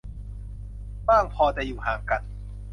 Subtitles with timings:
[1.05, 2.21] กว้างพอจะอยู่ห่างกัน